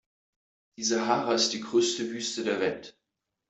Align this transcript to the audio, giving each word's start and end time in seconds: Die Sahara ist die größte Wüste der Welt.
Die 0.77 0.83
Sahara 0.83 1.35
ist 1.35 1.53
die 1.53 1.61
größte 1.61 2.09
Wüste 2.09 2.43
der 2.43 2.59
Welt. 2.59 2.97